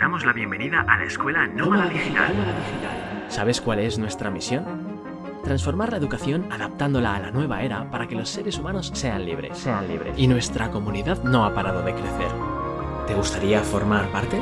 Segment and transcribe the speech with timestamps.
[0.00, 2.32] damos la bienvenida a la Escuela Nómada Digital.
[3.28, 4.64] ¿Sabes cuál es nuestra misión?
[5.44, 9.58] Transformar la educación adaptándola a la nueva era para que los seres humanos sean libres.
[9.58, 10.14] Sean libres.
[10.16, 12.30] Y nuestra comunidad no ha parado de crecer.
[13.06, 14.40] ¿Te gustaría formar parte?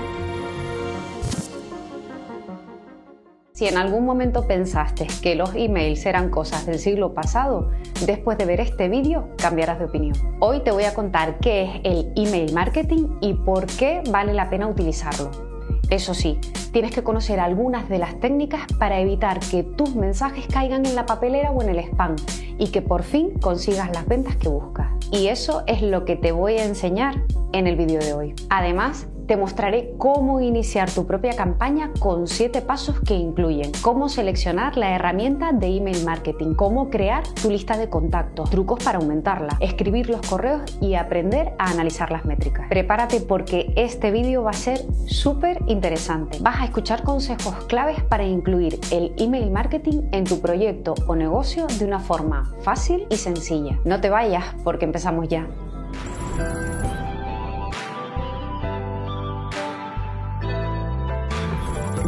[3.53, 7.73] Si en algún momento pensaste que los emails eran cosas del siglo pasado,
[8.07, 10.15] después de ver este vídeo cambiarás de opinión.
[10.39, 14.49] Hoy te voy a contar qué es el email marketing y por qué vale la
[14.49, 15.48] pena utilizarlo.
[15.91, 16.39] Eso sí,
[16.73, 21.07] tienes que conocer algunas de las técnicas para evitar que tus mensajes caigan en la
[21.07, 22.17] papelera o en el spam
[22.59, 24.89] y que por fin consigas las ventas que buscas.
[25.11, 28.35] Y eso es lo que te voy a enseñar en el vídeo de hoy.
[28.51, 34.79] Además, te mostraré cómo iniciar tu propia campaña con 7 pasos que incluyen cómo seleccionar
[34.79, 40.09] la herramienta de email marketing, cómo crear tu lista de contactos, trucos para aumentarla, escribir
[40.09, 42.69] los correos y aprender a analizar las métricas.
[42.71, 46.39] Prepárate porque este vídeo va a ser súper interesante.
[46.41, 51.67] Vas a escuchar consejos claves para incluir el email marketing en tu proyecto o negocio
[51.79, 53.79] de una forma fácil y sencilla.
[53.85, 55.47] No te vayas porque empezamos ya.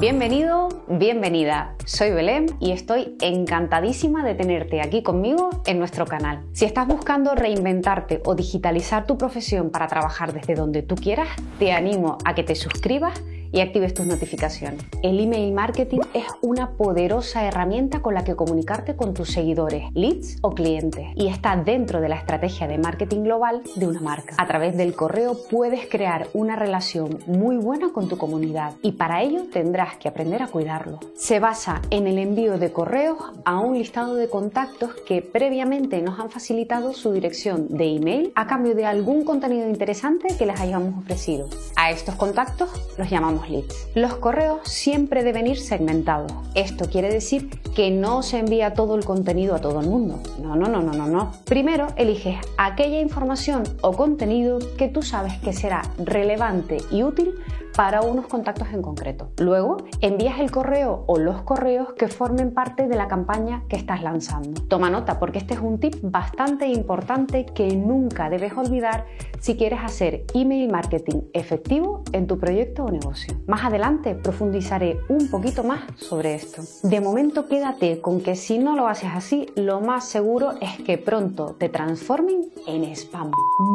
[0.01, 1.75] Bienvenido, bienvenida.
[1.85, 6.43] Soy Belén y estoy encantadísima de tenerte aquí conmigo en nuestro canal.
[6.55, 11.29] Si estás buscando reinventarte o digitalizar tu profesión para trabajar desde donde tú quieras,
[11.59, 14.83] te animo a que te suscribas y actives tus notificaciones.
[15.03, 20.39] El email marketing es una poderosa herramienta con la que comunicarte con tus seguidores, leads
[20.43, 24.35] o clientes y está dentro de la estrategia de marketing global de una marca.
[24.39, 29.23] A través del correo puedes crear una relación muy buena con tu comunidad y para
[29.23, 31.01] ello tendrás que aprender a cuidarlo.
[31.17, 36.19] Se basa en el envío de correos a un listado de contactos que previamente nos
[36.19, 40.99] han facilitado su dirección de email a cambio de algún contenido interesante que les hayamos
[40.99, 41.49] ofrecido.
[41.77, 43.89] A estos contactos los llamamos leads.
[43.95, 46.33] Los correos siempre deben ir segmentados.
[46.55, 50.21] Esto quiere decir que no se envía todo el contenido a todo el mundo.
[50.43, 51.33] No, no, no, no, no, no.
[51.45, 57.35] Primero eliges aquella información o contenido que tú sabes que será relevante y útil
[57.81, 59.31] para unos contactos en concreto.
[59.39, 64.03] Luego envías el correo o los correos que formen parte de la campaña que estás
[64.03, 64.61] lanzando.
[64.65, 69.07] Toma nota porque este es un tip bastante importante que nunca debes olvidar
[69.39, 73.35] si quieres hacer email marketing efectivo en tu proyecto o negocio.
[73.47, 76.61] Más adelante profundizaré un poquito más sobre esto.
[76.83, 80.99] De momento quédate con que si no lo haces así, lo más seguro es que
[80.99, 83.31] pronto te transformen en spam.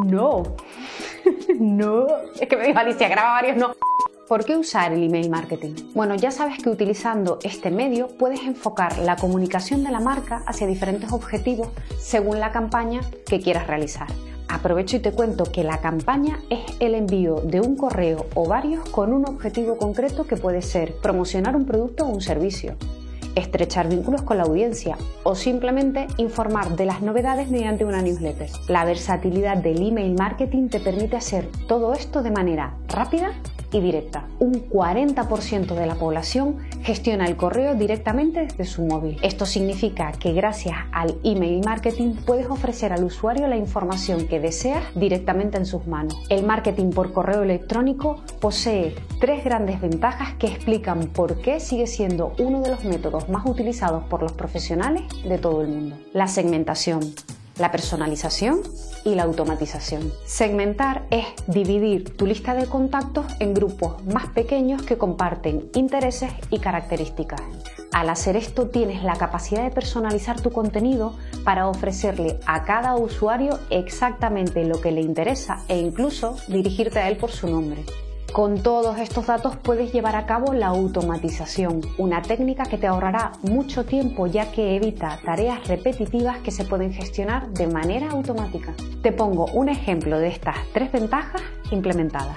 [0.06, 0.44] No,
[1.60, 2.06] no,
[2.40, 3.74] es que me dijo Alicia, graba varios no.
[4.28, 5.76] ¿Por qué usar el email marketing?
[5.94, 10.66] Bueno, ya sabes que utilizando este medio puedes enfocar la comunicación de la marca hacia
[10.66, 11.70] diferentes objetivos
[12.00, 14.08] según la campaña que quieras realizar.
[14.48, 18.90] Aprovecho y te cuento que la campaña es el envío de un correo o varios
[18.90, 22.78] con un objetivo concreto que puede ser promocionar un producto o un servicio,
[23.36, 28.50] estrechar vínculos con la audiencia o simplemente informar de las novedades mediante una newsletter.
[28.70, 33.32] La versatilidad del email marketing te permite hacer todo esto de manera rápida
[33.82, 34.26] directa.
[34.40, 39.18] Un 40% de la población gestiona el correo directamente desde su móvil.
[39.22, 44.84] Esto significa que gracias al email marketing puedes ofrecer al usuario la información que deseas
[44.96, 46.16] directamente en sus manos.
[46.30, 52.34] El marketing por correo electrónico posee tres grandes ventajas que explican por qué sigue siendo
[52.40, 55.98] uno de los métodos más utilizados por los profesionales de todo el mundo.
[56.14, 57.02] La segmentación
[57.58, 58.62] la personalización
[59.04, 60.12] y la automatización.
[60.26, 66.60] Segmentar es dividir tu lista de contactos en grupos más pequeños que comparten intereses y
[66.60, 67.42] características.
[67.94, 73.58] Al hacer esto tienes la capacidad de personalizar tu contenido para ofrecerle a cada usuario
[73.70, 77.86] exactamente lo que le interesa e incluso dirigirte a él por su nombre.
[78.36, 83.32] Con todos estos datos puedes llevar a cabo la automatización, una técnica que te ahorrará
[83.44, 88.74] mucho tiempo ya que evita tareas repetitivas que se pueden gestionar de manera automática.
[89.02, 91.42] Te pongo un ejemplo de estas tres ventajas
[91.72, 92.36] implementadas.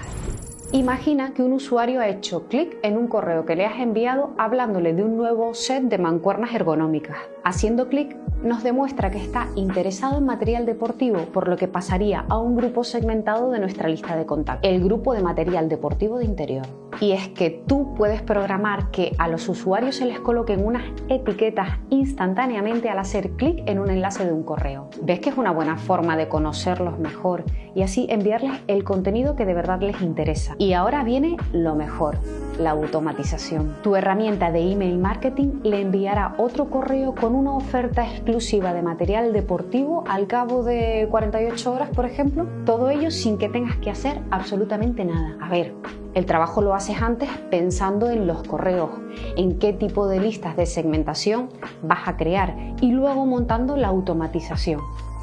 [0.71, 4.93] Imagina que un usuario ha hecho clic en un correo que le has enviado hablándole
[4.93, 7.17] de un nuevo set de mancuernas ergonómicas.
[7.43, 12.37] Haciendo clic nos demuestra que está interesado en material deportivo, por lo que pasaría a
[12.37, 16.67] un grupo segmentado de nuestra lista de contactos, el grupo de material deportivo de interior.
[17.01, 21.79] Y es que tú puedes programar que a los usuarios se les coloquen unas etiquetas
[21.89, 24.89] instantáneamente al hacer clic en un enlace de un correo.
[25.01, 29.45] ¿Ves que es una buena forma de conocerlos mejor y así enviarles el contenido que
[29.45, 30.55] de verdad les interesa?
[30.57, 32.17] Y ahora viene lo mejor,
[32.59, 33.77] la automatización.
[33.81, 39.31] Tu herramienta de email marketing le enviará otro correo con una oferta exclusiva de material
[39.31, 42.45] deportivo al cabo de 48 horas, por ejemplo.
[42.65, 45.37] Todo ello sin que tengas que hacer absolutamente nada.
[45.41, 45.73] A ver,
[46.13, 48.89] El trabajo lo haces antes pensando en los correos,
[49.37, 51.49] en qué tipo de listas de segmentación
[51.83, 54.81] vas a crear y luego montando la automatización.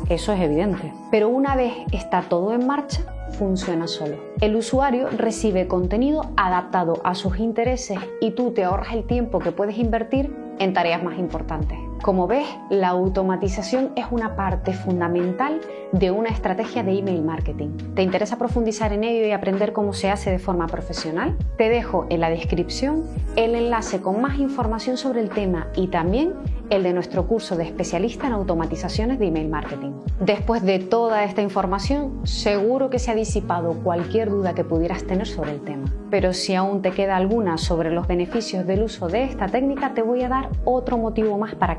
[0.08, 0.92] Eso es evidente.
[1.10, 3.02] Pero una vez está todo en marcha,
[3.38, 4.16] funciona solo.
[4.40, 9.52] El usuario recibe contenido adaptado a sus intereses y tú te ahorras el tiempo que
[9.52, 11.78] puedes invertir en tareas más importantes.
[12.06, 15.60] Como ves, la automatización es una parte fundamental
[15.90, 17.70] de una estrategia de email marketing.
[17.96, 21.36] ¿Te interesa profundizar en ello y aprender cómo se hace de forma profesional?
[21.58, 23.02] Te dejo en la descripción
[23.34, 26.34] el enlace con más información sobre el tema y también
[26.70, 29.92] el de nuestro curso de especialista en automatizaciones de email marketing.
[30.20, 35.26] Después de toda esta información, seguro que se ha disipado cualquier duda que pudieras tener
[35.26, 35.92] sobre el tema.
[36.10, 40.02] Pero si aún te queda alguna sobre los beneficios del uso de esta técnica, te
[40.02, 41.78] voy a dar otro motivo más para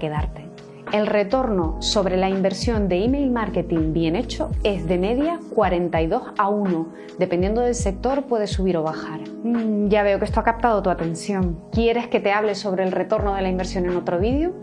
[0.93, 6.47] El retorno sobre la inversión de email marketing bien hecho es de media 42 a
[6.47, 6.87] 1.
[7.19, 9.19] Dependiendo del sector puede subir o bajar.
[9.43, 11.59] Mm, ya veo que esto ha captado tu atención.
[11.73, 14.53] ¿Quieres que te hable sobre el retorno de la inversión en otro vídeo?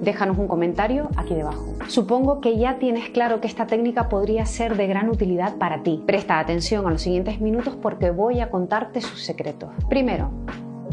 [0.00, 1.74] Déjanos un comentario aquí debajo.
[1.88, 6.02] Supongo que ya tienes claro que esta técnica podría ser de gran utilidad para ti.
[6.06, 9.68] Presta atención a los siguientes minutos porque voy a contarte sus secretos.
[9.90, 10.30] Primero,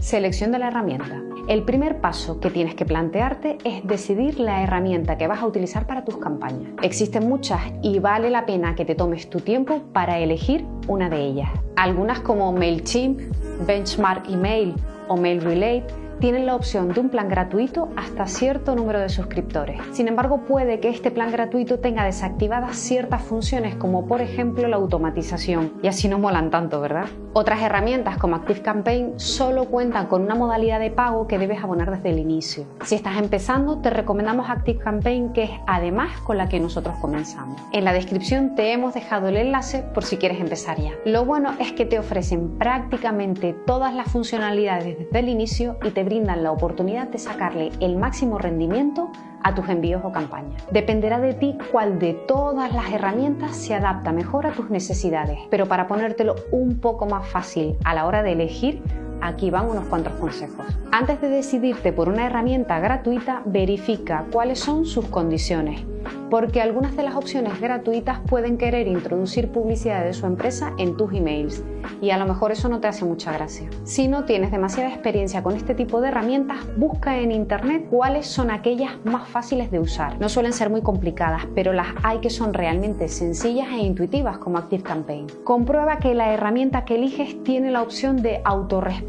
[0.02, 1.22] selección de la herramienta.
[1.48, 5.88] El primer paso que tienes que plantearte es decidir la herramienta que vas a utilizar
[5.88, 6.72] para tus campañas.
[6.82, 11.22] Existen muchas y vale la pena que te tomes tu tiempo para elegir una de
[11.22, 11.50] ellas.
[11.76, 13.20] Algunas como MailChimp,
[13.66, 14.76] Benchmark Email
[15.08, 19.82] o MailRelate tienen la opción de un plan gratuito hasta cierto número de suscriptores.
[19.92, 24.78] Sin embargo, puede que este plan gratuito tenga desactivadas ciertas funciones como por ejemplo la
[24.78, 27.08] automatización y así no molan tanto, ¿verdad?
[27.34, 32.10] Otras herramientas como ActiveCampaign solo cuentan con una modalidad de pago que debes abonar desde
[32.10, 32.66] el inicio.
[32.84, 37.60] Si estás empezando, te recomendamos ActiveCampaign que es además con la que nosotros comenzamos.
[37.72, 40.92] En la descripción te hemos dejado el enlace por si quieres empezar ya.
[41.04, 46.11] Lo bueno es que te ofrecen prácticamente todas las funcionalidades desde el inicio y te
[46.12, 49.12] brindan la oportunidad de sacarle el máximo rendimiento
[49.44, 50.62] a tus envíos o campañas.
[50.70, 55.68] Dependerá de ti cuál de todas las herramientas se adapta mejor a tus necesidades, pero
[55.68, 58.84] para ponértelo un poco más fácil a la hora de elegir,
[59.22, 60.66] aquí van unos cuantos consejos.
[60.92, 65.86] Antes de decidirte por una herramienta gratuita, verifica cuáles son sus condiciones
[66.32, 71.14] porque algunas de las opciones gratuitas pueden querer introducir publicidad de su empresa en tus
[71.14, 71.62] emails
[72.02, 73.70] y a lo mejor eso no te hace mucha gracia.
[73.84, 78.50] Si no tienes demasiada experiencia con este tipo de herramientas, busca en internet cuáles son
[78.50, 80.20] aquellas más fáciles de usar.
[80.20, 84.58] No suelen ser muy complicadas, pero las hay que son realmente sencillas e intuitivas como
[84.58, 85.28] ActiveCampaign.
[85.44, 88.42] Comprueba que la herramienta que eliges tiene la opción de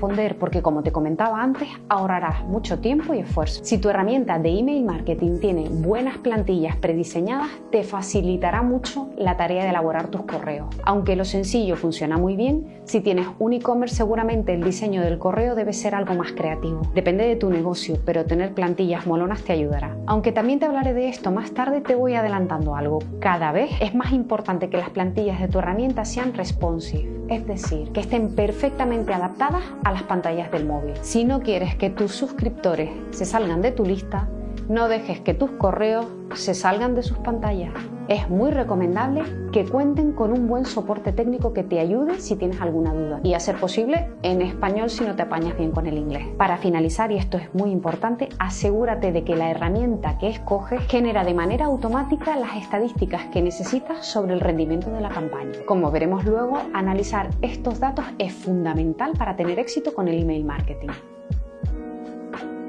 [0.02, 3.64] autorresponder porque como te comentaba antes, ahorrarás mucho tiempo y esfuerzo.
[3.64, 9.64] Si tu herramienta de email marketing tiene buenas plantillas prediseñadas te facilitará mucho la tarea
[9.64, 10.68] de elaborar tus correos.
[10.84, 15.54] Aunque lo sencillo funciona muy bien, si tienes un e-commerce seguramente el diseño del correo
[15.54, 16.82] debe ser algo más creativo.
[16.94, 19.96] Depende de tu negocio, pero tener plantillas molonas te ayudará.
[20.06, 22.98] Aunque también te hablaré de esto más tarde, te voy adelantando algo.
[23.20, 27.90] Cada vez es más importante que las plantillas de tu herramienta sean responsive, es decir,
[27.92, 29.62] que estén perfectamente adaptadas
[29.92, 30.94] las pantallas del móvil.
[31.02, 34.28] Si no quieres que tus suscriptores se salgan de tu lista,
[34.68, 37.72] no dejes que tus correos se salgan de sus pantallas.
[38.08, 39.22] Es muy recomendable
[39.52, 43.34] que cuenten con un buen soporte técnico que te ayude si tienes alguna duda y
[43.34, 46.26] a ser posible en español si no te apañas bien con el inglés.
[46.36, 51.24] Para finalizar, y esto es muy importante, asegúrate de que la herramienta que escoges genera
[51.24, 55.52] de manera automática las estadísticas que necesitas sobre el rendimiento de la campaña.
[55.64, 60.90] Como veremos luego, analizar estos datos es fundamental para tener éxito con el email marketing.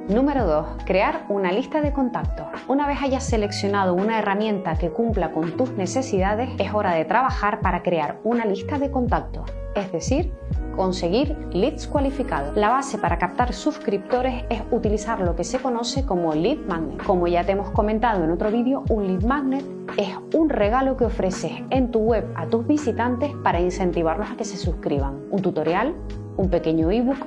[0.09, 0.83] Número 2.
[0.85, 2.47] Crear una lista de contactos.
[2.67, 7.61] Una vez hayas seleccionado una herramienta que cumpla con tus necesidades, es hora de trabajar
[7.61, 10.33] para crear una lista de contactos, es decir,
[10.75, 12.53] conseguir leads cualificados.
[12.57, 17.01] La base para captar suscriptores es utilizar lo que se conoce como lead magnet.
[17.03, 19.63] Como ya te hemos comentado en otro vídeo, un lead magnet
[19.95, 24.43] es un regalo que ofreces en tu web a tus visitantes para incentivarlos a que
[24.43, 25.21] se suscriban.
[25.31, 25.95] Un tutorial,
[26.35, 27.25] un pequeño ebook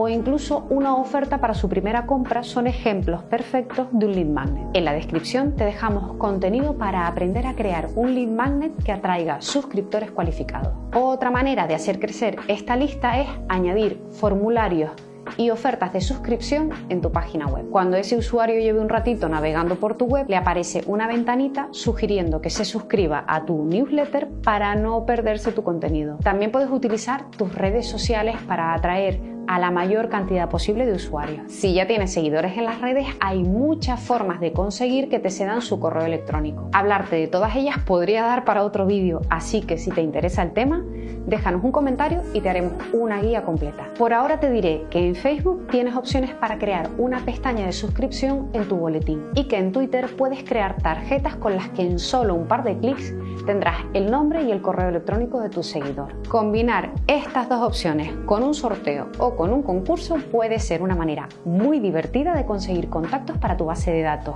[0.00, 4.68] o incluso una oferta para su primera compra son ejemplos perfectos de un lead magnet.
[4.74, 9.40] En la descripción te dejamos contenido para aprender a crear un lead magnet que atraiga
[9.40, 10.72] suscriptores cualificados.
[10.94, 14.92] Otra manera de hacer crecer esta lista es añadir formularios
[15.36, 17.68] y ofertas de suscripción en tu página web.
[17.68, 22.40] Cuando ese usuario lleve un ratito navegando por tu web, le aparece una ventanita sugiriendo
[22.40, 26.18] que se suscriba a tu newsletter para no perderse tu contenido.
[26.22, 31.50] También puedes utilizar tus redes sociales para atraer a la mayor cantidad posible de usuarios.
[31.50, 35.62] Si ya tienes seguidores en las redes, hay muchas formas de conseguir que te cedan
[35.62, 36.68] su correo electrónico.
[36.72, 40.52] Hablarte de todas ellas podría dar para otro vídeo, así que si te interesa el
[40.52, 40.84] tema,
[41.26, 43.88] déjanos un comentario y te haremos una guía completa.
[43.98, 48.48] Por ahora te diré que en Facebook tienes opciones para crear una pestaña de suscripción
[48.52, 52.34] en tu boletín y que en Twitter puedes crear tarjetas con las que en solo
[52.34, 53.14] un par de clics
[53.46, 56.14] tendrás el nombre y el correo electrónico de tu seguidor.
[56.28, 61.28] Combinar estas dos opciones con un sorteo o con un concurso puede ser una manera
[61.44, 64.34] muy divertida de conseguir contactos para tu base de datos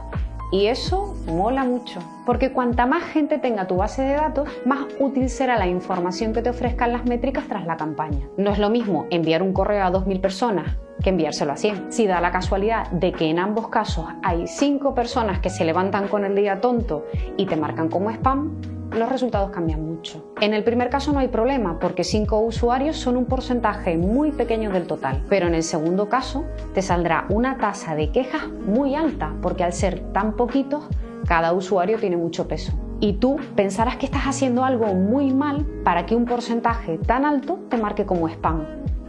[0.52, 5.30] y eso mola mucho, porque cuanta más gente tenga tu base de datos, más útil
[5.30, 8.28] será la información que te ofrezcan las métricas tras la campaña.
[8.36, 11.90] No es lo mismo enviar un correo a 2.000 personas que enviárselo a 100.
[11.90, 16.06] Si da la casualidad de que en ambos casos hay 5 personas que se levantan
[16.08, 17.06] con el día tonto
[17.38, 20.34] y te marcan como spam, los resultados cambian mucho.
[20.40, 24.70] En el primer caso no hay problema porque 5 usuarios son un porcentaje muy pequeño
[24.70, 26.44] del total, pero en el segundo caso
[26.74, 30.84] te saldrá una tasa de quejas muy alta porque al ser tan poquitos,
[31.26, 32.72] cada usuario tiene mucho peso.
[33.00, 37.58] Y tú pensarás que estás haciendo algo muy mal para que un porcentaje tan alto
[37.68, 38.64] te marque como spam.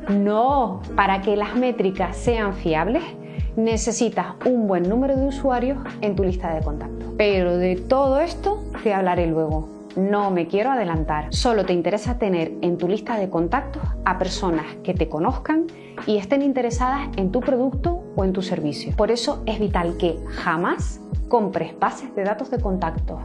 [0.10, 3.04] No, para que las métricas sean fiables,
[3.56, 7.14] necesitas un buen número de usuarios en tu lista de contactos.
[7.18, 9.70] Pero de todo esto te hablaré luego.
[9.96, 14.66] No me quiero adelantar, solo te interesa tener en tu lista de contactos a personas
[14.84, 15.68] que te conozcan
[16.08, 18.96] y estén interesadas en tu producto o en tu servicio.
[18.96, 23.20] Por eso es vital que jamás compres bases de datos de contactos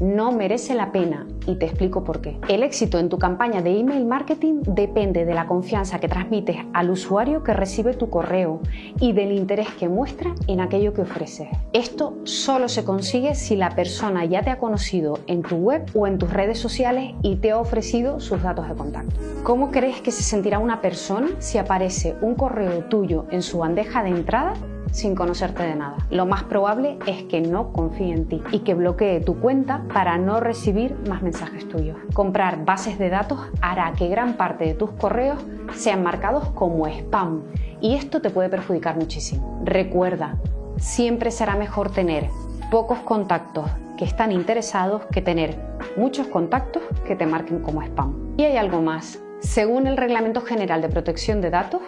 [0.00, 2.38] no merece la pena y te explico por qué.
[2.48, 6.90] El éxito en tu campaña de email marketing depende de la confianza que transmites al
[6.90, 8.60] usuario que recibe tu correo
[8.98, 11.48] y del interés que muestra en aquello que ofreces.
[11.72, 16.06] Esto solo se consigue si la persona ya te ha conocido en tu web o
[16.06, 19.14] en tus redes sociales y te ha ofrecido sus datos de contacto.
[19.42, 24.02] ¿Cómo crees que se sentirá una persona si aparece un correo tuyo en su bandeja
[24.02, 24.54] de entrada
[24.90, 25.96] sin conocerte de nada.
[26.10, 30.18] Lo más probable es que no confíe en ti y que bloquee tu cuenta para
[30.18, 31.96] no recibir más mensajes tuyos.
[32.14, 35.38] Comprar bases de datos hará que gran parte de tus correos
[35.74, 37.42] sean marcados como spam
[37.80, 39.60] y esto te puede perjudicar muchísimo.
[39.64, 40.36] Recuerda,
[40.78, 42.28] siempre será mejor tener
[42.70, 45.58] pocos contactos que están interesados que tener
[45.96, 48.34] muchos contactos que te marquen como spam.
[48.36, 49.18] Y hay algo más.
[49.40, 51.80] Según el Reglamento General de Protección de Datos,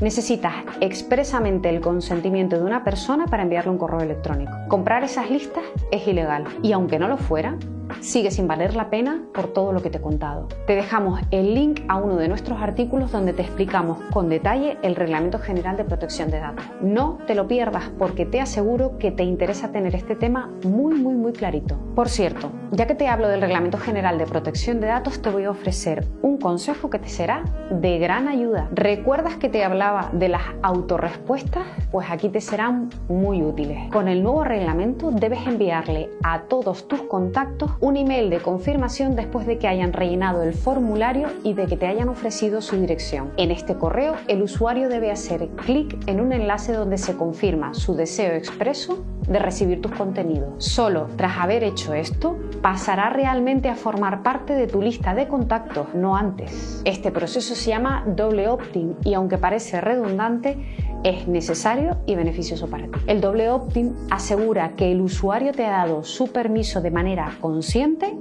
[0.00, 4.52] necesitas expresamente el consentimiento de una persona para enviarle un correo electrónico.
[4.68, 7.56] Comprar esas listas es ilegal y aunque no lo fuera,
[8.00, 10.48] sigue sin valer la pena por todo lo que te he contado.
[10.66, 14.96] Te dejamos el link a uno de nuestros artículos donde te explicamos con detalle el
[14.96, 16.64] Reglamento General de Protección de Datos.
[16.80, 21.14] No te lo pierdas porque te aseguro que te interesa tener este tema muy muy
[21.14, 21.76] muy clarito.
[21.94, 25.44] Por cierto, ya que te hablo del Reglamento General de Protección de Datos, te voy
[25.44, 28.68] a ofrecer un consejo que te será de gran ayuda.
[28.72, 31.64] ¿Recuerdas que te hablaba de las autorrespuestas?
[31.90, 33.90] Pues aquí te serán muy útiles.
[33.92, 39.46] Con el nuevo reglamento debes enviarle a todos tus contactos un email de confirmación después
[39.46, 43.30] de que hayan rellenado el formulario y de que te hayan ofrecido su dirección.
[43.36, 47.94] En este correo, el usuario debe hacer clic en un enlace donde se confirma su
[47.94, 50.64] deseo expreso de recibir tus contenidos.
[50.64, 55.88] Solo tras haber hecho esto, pasará realmente a formar parte de tu lista de contactos,
[55.94, 56.80] no antes.
[56.86, 60.56] Este proceso se llama doble opt-in y aunque parece redundante,
[61.04, 62.98] es necesario y beneficioso para ti.
[63.06, 67.73] El doble opt-in asegura que el usuario te ha dado su permiso de manera consciente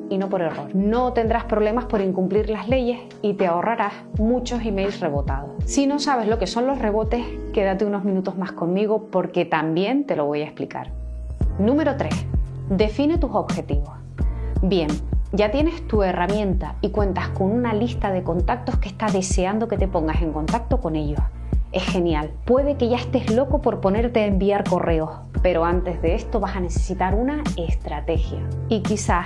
[0.10, 0.74] y no por error.
[0.74, 5.52] No tendrás problemas por incumplir las leyes y te ahorrarás muchos emails rebotados.
[5.66, 10.06] Si no sabes lo que son los rebotes, quédate unos minutos más conmigo porque también
[10.06, 10.90] te lo voy a explicar.
[11.60, 12.12] Número 3.
[12.70, 13.92] Define tus objetivos.
[14.64, 14.88] Bien,
[15.34, 19.78] ya tienes tu herramienta y cuentas con una lista de contactos que está deseando que
[19.78, 21.22] te pongas en contacto con ellos
[21.74, 22.32] es genial.
[22.46, 25.12] Puede que ya estés loco por ponerte a enviar correos,
[25.42, 28.40] pero antes de esto vas a necesitar una estrategia.
[28.70, 29.26] Y quizás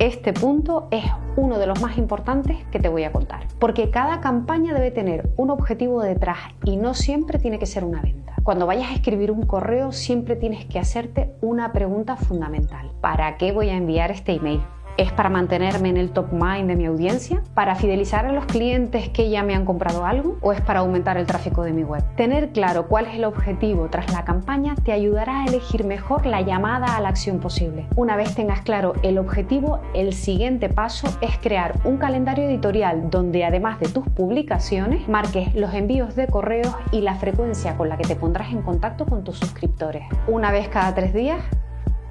[0.00, 1.04] este punto es
[1.36, 5.30] uno de los más importantes que te voy a contar, porque cada campaña debe tener
[5.36, 8.34] un objetivo detrás y no siempre tiene que ser una venta.
[8.42, 12.90] Cuando vayas a escribir un correo siempre tienes que hacerte una pregunta fundamental.
[13.00, 14.60] ¿Para qué voy a enviar este email?
[14.96, 17.42] ¿Es para mantenerme en el top mind de mi audiencia?
[17.52, 20.38] ¿Para fidelizar a los clientes que ya me han comprado algo?
[20.40, 22.04] ¿O es para aumentar el tráfico de mi web?
[22.14, 26.42] Tener claro cuál es el objetivo tras la campaña te ayudará a elegir mejor la
[26.42, 27.88] llamada a la acción posible.
[27.96, 33.44] Una vez tengas claro el objetivo, el siguiente paso es crear un calendario editorial donde
[33.44, 38.06] además de tus publicaciones marques los envíos de correos y la frecuencia con la que
[38.06, 40.04] te pondrás en contacto con tus suscriptores.
[40.28, 41.40] Una vez cada tres días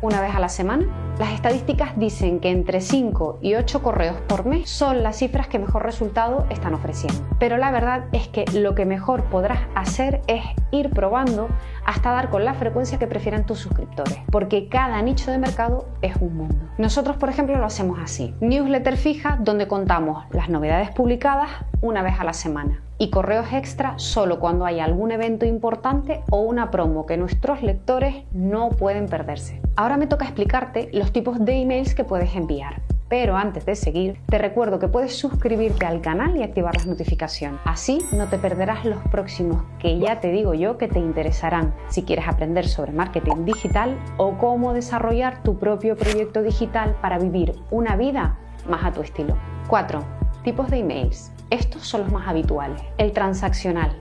[0.03, 0.85] una vez a la semana?
[1.17, 5.59] Las estadísticas dicen que entre 5 y 8 correos por mes son las cifras que
[5.59, 7.25] mejor resultado están ofreciendo.
[7.39, 11.47] Pero la verdad es que lo que mejor podrás hacer es ir probando
[11.85, 16.17] hasta dar con la frecuencia que prefieran tus suscriptores, porque cada nicho de mercado es
[16.17, 16.67] un mundo.
[16.77, 18.33] Nosotros, por ejemplo, lo hacemos así.
[18.41, 21.49] Newsletter fija donde contamos las novedades publicadas
[21.81, 26.41] una vez a la semana y correos extra solo cuando hay algún evento importante o
[26.41, 29.61] una promo que nuestros lectores no pueden perderse.
[29.75, 32.81] Ahora me toca explicarte los tipos de emails que puedes enviar.
[33.09, 37.59] Pero antes de seguir, te recuerdo que puedes suscribirte al canal y activar las notificaciones.
[37.63, 42.01] Así no te perderás los próximos que ya te digo yo que te interesarán si
[42.01, 47.95] quieres aprender sobre marketing digital o cómo desarrollar tu propio proyecto digital para vivir una
[47.95, 49.37] vida más a tu estilo.
[49.67, 49.99] 4.
[50.43, 51.31] Tipos de emails.
[51.53, 52.81] Estos son los más habituales.
[52.97, 53.91] El transaccional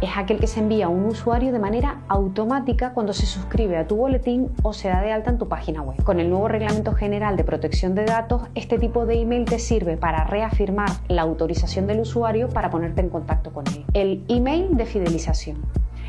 [0.00, 3.86] es aquel que se envía a un usuario de manera automática cuando se suscribe a
[3.86, 6.02] tu boletín o se da de alta en tu página web.
[6.02, 9.96] Con el nuevo Reglamento General de Protección de Datos, este tipo de email te sirve
[9.96, 13.84] para reafirmar la autorización del usuario para ponerte en contacto con él.
[13.94, 15.58] El email de fidelización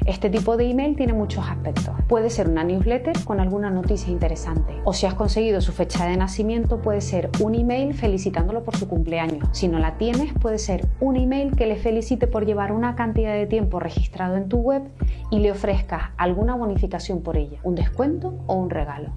[0.07, 1.93] este tipo de email tiene muchos aspectos.
[2.07, 4.73] Puede ser una newsletter con alguna noticia interesante.
[4.85, 8.87] O si has conseguido su fecha de nacimiento, puede ser un email felicitándolo por su
[8.87, 9.49] cumpleaños.
[9.51, 13.33] Si no la tienes, puede ser un email que le felicite por llevar una cantidad
[13.33, 14.83] de tiempo registrado en tu web
[15.29, 19.11] y le ofrezcas alguna bonificación por ella, un descuento o un regalo.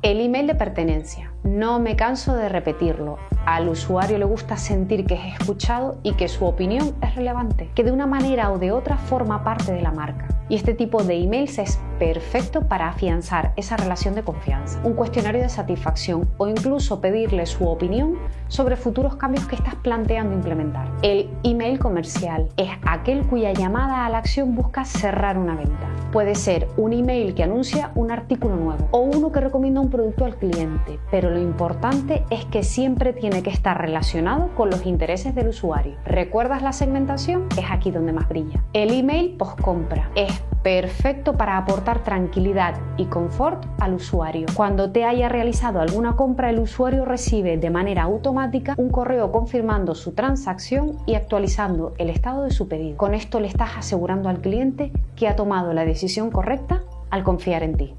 [0.00, 1.30] El email de pertenencia.
[1.44, 3.16] No me canso de repetirlo.
[3.46, 7.82] Al usuario le gusta sentir que es escuchado y que su opinión es relevante, que
[7.82, 10.28] de una manera o de otra forma parte de la marca.
[10.50, 15.42] Y este tipo de emails es perfecto para afianzar esa relación de confianza, un cuestionario
[15.42, 18.18] de satisfacción o incluso pedirle su opinión
[18.48, 20.90] sobre futuros cambios que estás planteando implementar.
[21.02, 25.88] El email comercial es aquel cuya llamada a la acción busca cerrar una venta.
[26.12, 30.24] Puede ser un email que anuncia un artículo nuevo o uno que recomienda un producto
[30.24, 35.34] al cliente, pero lo importante es que siempre tiene que estar relacionado con los intereses
[35.34, 35.94] del usuario.
[36.04, 37.46] ¿Recuerdas la segmentación?
[37.56, 38.62] Es aquí donde más brilla.
[38.72, 44.46] El email post compra es perfecto para aportar tranquilidad y confort al usuario.
[44.54, 49.94] Cuando te haya realizado alguna compra, el usuario recibe de manera automática un correo confirmando
[49.94, 52.96] su transacción y actualizando el estado de su pedido.
[52.96, 57.62] Con esto le estás asegurando al cliente que ha tomado la decisión correcta al confiar
[57.62, 57.94] en ti.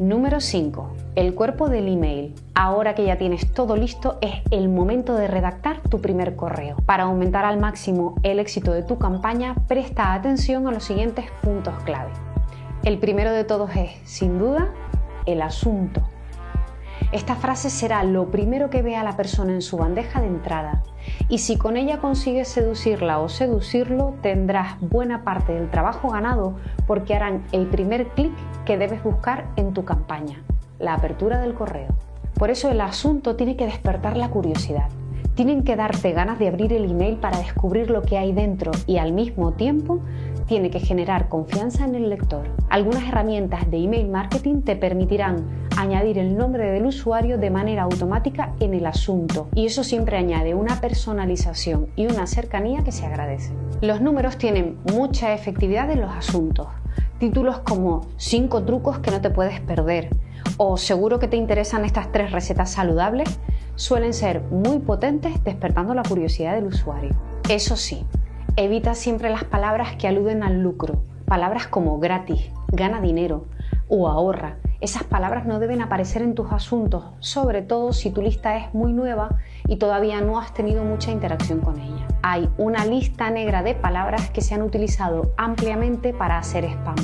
[0.00, 0.92] Número 5.
[1.14, 2.34] El cuerpo del email.
[2.52, 6.78] Ahora que ya tienes todo listo, es el momento de redactar tu primer correo.
[6.84, 11.74] Para aumentar al máximo el éxito de tu campaña, presta atención a los siguientes puntos
[11.84, 12.10] clave.
[12.82, 14.72] El primero de todos es, sin duda,
[15.26, 16.02] el asunto.
[17.12, 20.82] Esta frase será lo primero que vea la persona en su bandeja de entrada
[21.28, 27.14] y si con ella consigues seducirla o seducirlo, tendrás buena parte del trabajo ganado porque
[27.14, 28.32] harán el primer clic
[28.64, 30.42] que debes buscar en tu campaña,
[30.78, 31.88] la apertura del correo.
[32.34, 34.88] Por eso el asunto tiene que despertar la curiosidad.
[35.34, 38.98] Tienen que darte ganas de abrir el email para descubrir lo que hay dentro y
[38.98, 40.00] al mismo tiempo
[40.46, 42.48] tiene que generar confianza en el lector.
[42.70, 48.54] Algunas herramientas de email marketing te permitirán añadir el nombre del usuario de manera automática
[48.60, 53.52] en el asunto y eso siempre añade una personalización y una cercanía que se agradece.
[53.80, 56.68] Los números tienen mucha efectividad en los asuntos.
[57.18, 60.10] Títulos como 5 trucos que no te puedes perder
[60.56, 63.38] o seguro que te interesan estas tres recetas saludables
[63.76, 67.10] suelen ser muy potentes despertando la curiosidad del usuario.
[67.48, 68.04] Eso sí,
[68.56, 73.46] Evita siempre las palabras que aluden al lucro, palabras como gratis, gana dinero
[73.88, 74.58] o ahorra.
[74.80, 78.92] Esas palabras no deben aparecer en tus asuntos, sobre todo si tu lista es muy
[78.92, 82.06] nueva y todavía no has tenido mucha interacción con ella.
[82.22, 86.94] Hay una lista negra de palabras que se han utilizado ampliamente para hacer spam.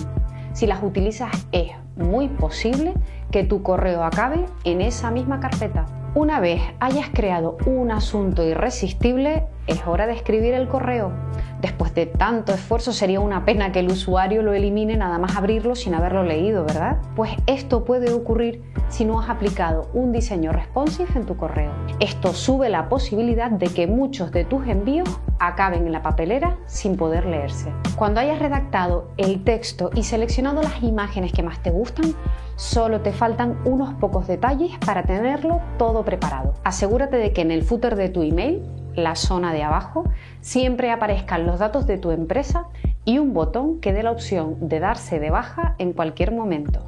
[0.53, 2.95] Si las utilizas es muy posible
[3.33, 5.87] que tu correo acabe en esa misma carpeta.
[6.15, 11.12] Una vez hayas creado un asunto irresistible, es hora de escribir el correo.
[11.61, 15.75] Después de tanto esfuerzo sería una pena que el usuario lo elimine nada más abrirlo
[15.75, 16.99] sin haberlo leído, ¿verdad?
[17.14, 21.70] Pues esto puede ocurrir si no has aplicado un diseño responsive en tu correo.
[22.01, 26.96] Esto sube la posibilidad de que muchos de tus envíos acaben en la papelera sin
[26.96, 27.73] poder leerse.
[27.96, 32.14] Cuando hayas redactado el texto y seleccionado las imágenes que más te gustan,
[32.57, 36.55] solo te faltan unos pocos detalles para tenerlo todo preparado.
[36.64, 38.62] Asegúrate de que en el footer de tu email
[39.05, 40.05] la zona de abajo,
[40.41, 42.67] siempre aparezcan los datos de tu empresa
[43.05, 46.81] y un botón que dé la opción de darse de baja en cualquier momento.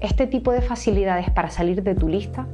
[0.00, 2.46] Este tipo de facilidades para salir de tu lista,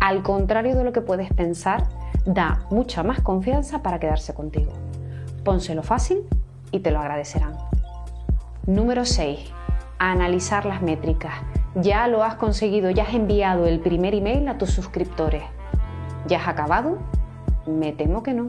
[0.00, 1.84] al contrario de lo que puedes pensar,
[2.24, 4.72] da mucha más confianza para quedarse contigo.
[5.44, 6.22] Pónselo fácil
[6.70, 7.56] y te lo agradecerán.
[8.66, 9.40] Número 6.
[9.98, 11.34] Analizar las métricas.
[11.74, 15.42] Ya lo has conseguido, ya has enviado el primer email a tus suscriptores.
[16.28, 16.98] ¿Ya has acabado?
[17.66, 18.48] Me temo que no.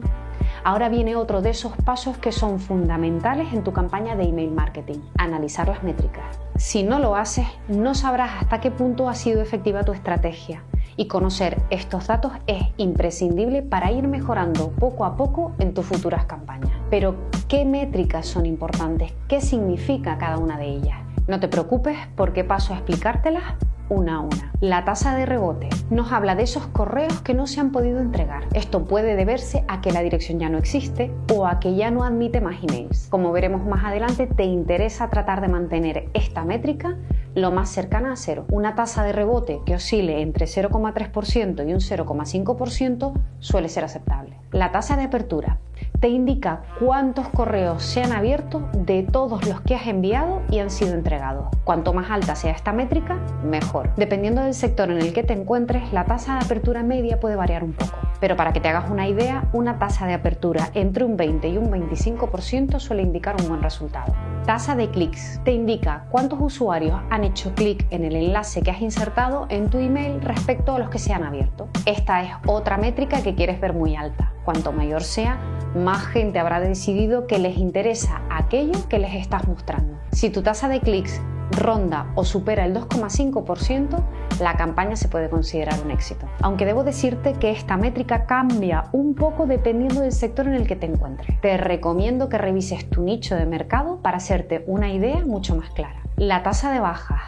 [0.64, 5.00] Ahora viene otro de esos pasos que son fundamentales en tu campaña de email marketing,
[5.18, 6.24] analizar las métricas.
[6.56, 10.64] Si no lo haces, no sabrás hasta qué punto ha sido efectiva tu estrategia.
[10.96, 16.24] Y conocer estos datos es imprescindible para ir mejorando poco a poco en tus futuras
[16.24, 16.70] campañas.
[16.88, 17.16] Pero,
[17.48, 19.12] ¿qué métricas son importantes?
[19.28, 20.98] ¿Qué significa cada una de ellas?
[21.26, 23.42] No te preocupes porque paso a explicártelas
[23.88, 24.52] una a una.
[24.60, 28.44] La tasa de rebote nos habla de esos correos que no se han podido entregar.
[28.54, 32.04] Esto puede deberse a que la dirección ya no existe o a que ya no
[32.04, 33.08] admite más emails.
[33.10, 36.96] Como veremos más adelante, te interesa tratar de mantener esta métrica
[37.34, 38.44] lo más cercana a cero.
[38.50, 44.36] Una tasa de rebote que oscile entre 0,3% y un 0,5% suele ser aceptable.
[44.52, 45.58] La tasa de apertura
[46.04, 50.68] te indica cuántos correos se han abierto de todos los que has enviado y han
[50.68, 51.46] sido entregados.
[51.64, 53.88] Cuanto más alta sea esta métrica, mejor.
[53.96, 57.64] Dependiendo del sector en el que te encuentres, la tasa de apertura media puede variar
[57.64, 57.94] un poco.
[58.20, 61.56] Pero para que te hagas una idea, una tasa de apertura entre un 20 y
[61.56, 64.12] un 25% suele indicar un buen resultado.
[64.44, 68.82] Tasa de clics te indica cuántos usuarios han hecho clic en el enlace que has
[68.82, 71.68] insertado en tu email respecto a los que se han abierto.
[71.86, 74.34] Esta es otra métrica que quieres ver muy alta.
[74.44, 75.38] Cuanto mayor sea,
[75.74, 79.98] más gente habrá decidido que les interesa aquello que les estás mostrando.
[80.12, 84.02] Si tu tasa de clics ronda o supera el 2,5%,
[84.40, 86.26] la campaña se puede considerar un éxito.
[86.40, 90.76] Aunque debo decirte que esta métrica cambia un poco dependiendo del sector en el que
[90.76, 91.40] te encuentres.
[91.40, 96.02] Te recomiendo que revises tu nicho de mercado para hacerte una idea mucho más clara.
[96.16, 97.22] La tasa de bajas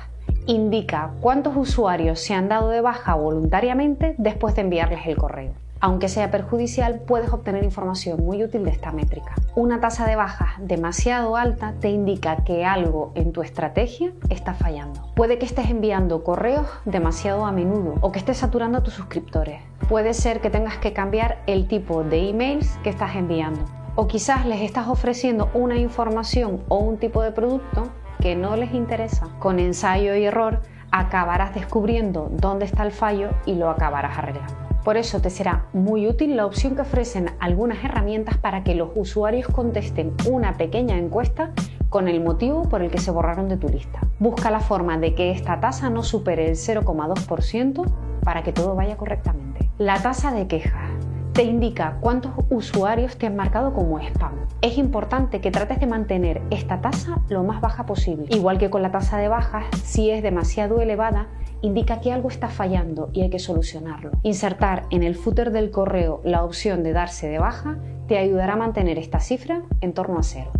[0.46, 5.65] indica cuántos usuarios se han dado de baja voluntariamente después de enviarles el correo.
[5.80, 9.34] Aunque sea perjudicial, puedes obtener información muy útil de esta métrica.
[9.54, 15.12] Una tasa de bajas demasiado alta te indica que algo en tu estrategia está fallando.
[15.14, 19.60] Puede que estés enviando correos demasiado a menudo o que estés saturando a tus suscriptores.
[19.88, 23.60] Puede ser que tengas que cambiar el tipo de emails que estás enviando.
[23.96, 27.88] O quizás les estás ofreciendo una información o un tipo de producto
[28.20, 29.28] que no les interesa.
[29.38, 34.65] Con ensayo y error acabarás descubriendo dónde está el fallo y lo acabarás arreglando.
[34.86, 38.90] Por eso te será muy útil la opción que ofrecen algunas herramientas para que los
[38.94, 41.50] usuarios contesten una pequeña encuesta
[41.88, 43.98] con el motivo por el que se borraron de tu lista.
[44.20, 47.84] Busca la forma de que esta tasa no supere el 0,2%
[48.22, 49.68] para que todo vaya correctamente.
[49.76, 50.88] La tasa de quejas
[51.36, 54.32] te indica cuántos usuarios te han marcado como spam.
[54.62, 58.24] Es importante que trates de mantener esta tasa lo más baja posible.
[58.30, 61.26] Igual que con la tasa de bajas, si es demasiado elevada,
[61.60, 64.12] indica que algo está fallando y hay que solucionarlo.
[64.22, 67.76] Insertar en el footer del correo la opción de darse de baja
[68.08, 70.52] te ayudará a mantener esta cifra en torno a cero.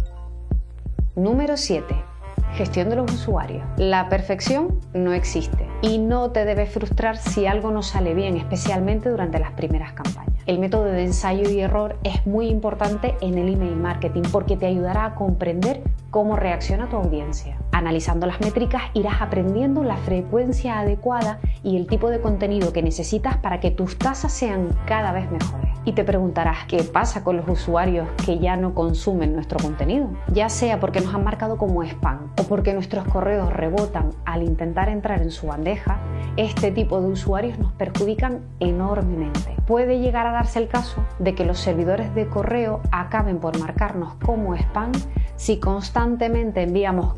[1.15, 2.16] Número 7.
[2.55, 3.63] Gestión de los usuarios.
[3.77, 9.11] La perfección no existe y no te debe frustrar si algo no sale bien, especialmente
[9.11, 10.43] durante las primeras campañas.
[10.47, 14.67] El método de ensayo y error es muy importante en el email marketing porque te
[14.67, 17.59] ayudará a comprender cómo reacciona tu audiencia.
[17.77, 23.37] Analizando las métricas irás aprendiendo la frecuencia adecuada y el tipo de contenido que necesitas
[23.37, 25.69] para que tus tasas sean cada vez mejores.
[25.85, 30.49] Y te preguntarás qué pasa con los usuarios que ya no consumen nuestro contenido, ya
[30.49, 35.21] sea porque nos han marcado como spam o porque nuestros correos rebotan al intentar entrar
[35.21, 36.01] en su bandeja,
[36.39, 39.55] este tipo de usuarios nos perjudican enormemente.
[39.67, 44.15] Puede llegar a darse el caso de que los servidores de correo acaben por marcarnos
[44.25, 44.93] como spam
[45.37, 47.15] si constantemente enviamos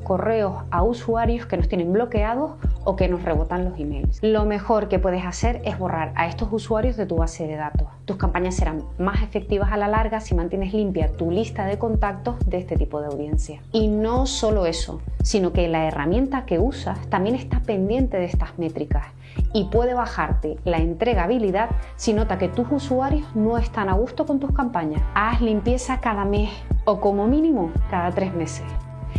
[0.71, 2.53] a usuarios que nos tienen bloqueados
[2.85, 4.19] o que nos rebotan los emails.
[4.23, 7.89] Lo mejor que puedes hacer es borrar a estos usuarios de tu base de datos.
[8.05, 12.37] Tus campañas serán más efectivas a la larga si mantienes limpia tu lista de contactos
[12.47, 13.61] de este tipo de audiencia.
[13.73, 18.59] Y no solo eso, sino que la herramienta que usas también está pendiente de estas
[18.59, 19.07] métricas
[19.53, 24.41] y puede bajarte la entregabilidad si nota que tus usuarios no están a gusto con
[24.41, 25.03] tus campañas.
[25.15, 26.51] Haz limpieza cada mes
[26.85, 28.65] o como mínimo cada tres meses.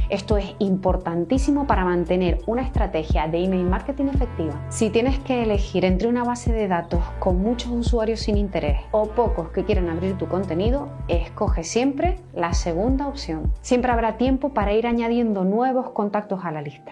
[0.09, 4.53] Esto es importantísimo para mantener una estrategia de email marketing efectiva.
[4.69, 9.07] Si tienes que elegir entre una base de datos con muchos usuarios sin interés o
[9.09, 13.53] pocos que quieren abrir tu contenido, escoge siempre la segunda opción.
[13.61, 16.91] Siempre habrá tiempo para ir añadiendo nuevos contactos a la lista.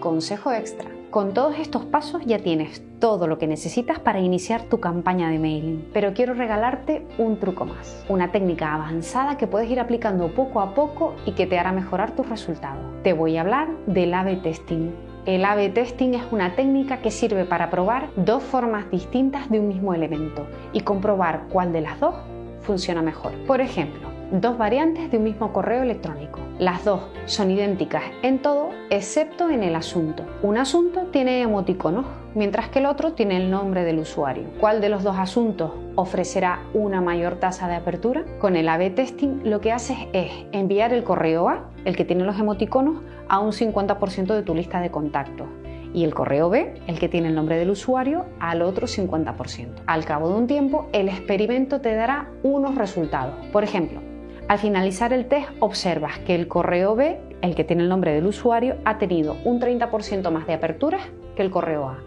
[0.00, 0.93] Consejo extra.
[1.14, 5.38] Con todos estos pasos ya tienes todo lo que necesitas para iniciar tu campaña de
[5.38, 10.60] mailing, pero quiero regalarte un truco más, una técnica avanzada que puedes ir aplicando poco
[10.60, 12.82] a poco y que te hará mejorar tus resultados.
[13.04, 14.90] Te voy a hablar del A-B testing.
[15.24, 19.68] El A-B testing es una técnica que sirve para probar dos formas distintas de un
[19.68, 22.16] mismo elemento y comprobar cuál de las dos
[22.62, 23.30] funciona mejor.
[23.46, 26.40] Por ejemplo, dos variantes de un mismo correo electrónico.
[26.58, 30.24] Las dos son idénticas en todo excepto en el asunto.
[30.42, 34.44] Un asunto tiene emoticonos, mientras que el otro tiene el nombre del usuario.
[34.60, 38.24] ¿Cuál de los dos asuntos ofrecerá una mayor tasa de apertura?
[38.38, 42.24] Con el A-B testing lo que haces es enviar el correo A, el que tiene
[42.24, 45.48] los emoticonos, a un 50% de tu lista de contactos
[45.94, 49.68] y el correo B, el que tiene el nombre del usuario, al otro 50%.
[49.86, 53.34] Al cabo de un tiempo, el experimento te dará unos resultados.
[53.52, 54.00] Por ejemplo,
[54.46, 58.26] al finalizar el test observas que el correo B, el que tiene el nombre del
[58.26, 61.02] usuario, ha tenido un 30% más de aperturas
[61.34, 61.98] que el correo A.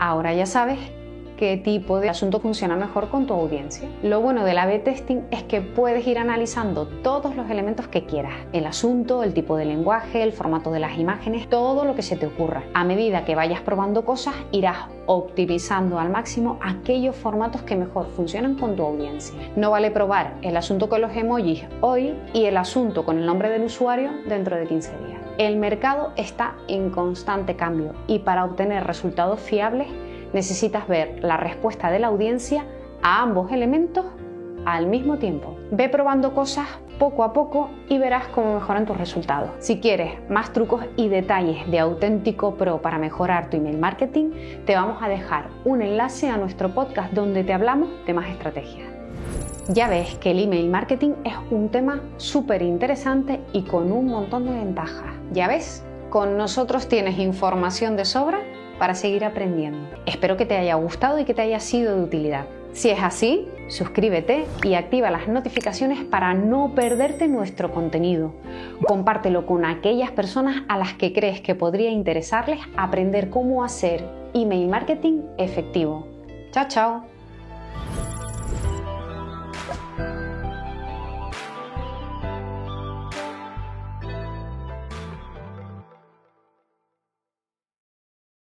[0.00, 0.78] Ahora ya sabes
[1.36, 3.88] qué tipo de asunto funciona mejor con tu audiencia.
[4.02, 8.34] Lo bueno del A-B testing es que puedes ir analizando todos los elementos que quieras,
[8.52, 12.16] el asunto, el tipo de lenguaje, el formato de las imágenes, todo lo que se
[12.16, 12.64] te ocurra.
[12.74, 18.54] A medida que vayas probando cosas, irás optimizando al máximo aquellos formatos que mejor funcionan
[18.54, 19.34] con tu audiencia.
[19.56, 23.50] No vale probar el asunto con los emojis hoy y el asunto con el nombre
[23.50, 25.20] del usuario dentro de 15 días.
[25.36, 29.88] El mercado está en constante cambio y para obtener resultados fiables
[30.34, 32.64] necesitas ver la respuesta de la audiencia
[33.02, 34.04] a ambos elementos
[34.66, 35.56] al mismo tiempo.
[35.70, 36.66] Ve probando cosas
[36.98, 39.50] poco a poco y verás cómo mejoran tus resultados.
[39.58, 44.30] Si quieres más trucos y detalles de auténtico pro para mejorar tu email marketing,
[44.64, 48.88] te vamos a dejar un enlace a nuestro podcast donde te hablamos de más estrategias.
[49.68, 54.44] Ya ves que el email marketing es un tema súper interesante y con un montón
[54.44, 55.14] de ventajas.
[55.32, 58.40] Ya ves, con nosotros tienes información de sobra
[58.78, 59.88] para seguir aprendiendo.
[60.06, 62.46] Espero que te haya gustado y que te haya sido de utilidad.
[62.72, 68.34] Si es así, suscríbete y activa las notificaciones para no perderte nuestro contenido.
[68.86, 74.68] Compártelo con aquellas personas a las que crees que podría interesarles aprender cómo hacer email
[74.68, 76.08] marketing efectivo.
[76.50, 77.13] Chao, chao.